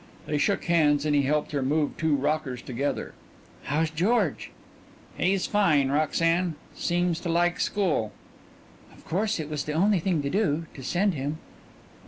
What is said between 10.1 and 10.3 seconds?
to